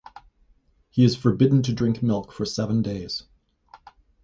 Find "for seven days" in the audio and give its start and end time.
2.33-3.21